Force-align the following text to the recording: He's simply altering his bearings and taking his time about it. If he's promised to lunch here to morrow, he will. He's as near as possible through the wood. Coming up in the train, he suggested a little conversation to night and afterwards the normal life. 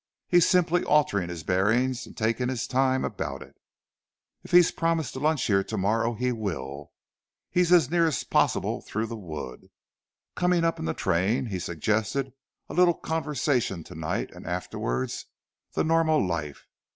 He's 0.27 0.49
simply 0.49 0.83
altering 0.83 1.29
his 1.29 1.43
bearings 1.43 2.07
and 2.07 2.17
taking 2.17 2.49
his 2.49 2.65
time 2.65 3.05
about 3.05 3.43
it. 3.43 3.55
If 4.43 4.49
he's 4.49 4.71
promised 4.71 5.13
to 5.13 5.19
lunch 5.19 5.43
here 5.45 5.63
to 5.63 5.77
morrow, 5.77 6.15
he 6.15 6.31
will. 6.31 6.91
He's 7.51 7.71
as 7.71 7.91
near 7.91 8.07
as 8.07 8.23
possible 8.23 8.81
through 8.81 9.05
the 9.05 9.15
wood. 9.15 9.67
Coming 10.35 10.63
up 10.65 10.79
in 10.79 10.85
the 10.85 10.95
train, 10.95 11.45
he 11.45 11.59
suggested 11.59 12.33
a 12.67 12.73
little 12.73 12.95
conversation 12.95 13.83
to 13.83 13.93
night 13.93 14.31
and 14.31 14.47
afterwards 14.47 15.27
the 15.73 15.83
normal 15.83 16.19
life. 16.25 16.65